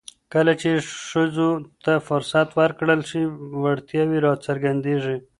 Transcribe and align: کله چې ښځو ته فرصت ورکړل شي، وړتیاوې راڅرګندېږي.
کله 0.33 0.53
چې 0.61 0.69
ښځو 1.09 1.49
ته 1.83 1.93
فرصت 2.07 2.47
ورکړل 2.59 2.99
شي، 3.09 3.21
وړتیاوې 3.63 4.17
راڅرګندېږي. 4.25 5.17